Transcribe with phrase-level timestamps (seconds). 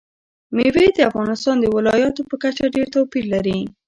[0.55, 3.59] مېوې د افغانستان د ولایاتو په کچه ډېر توپیر لري.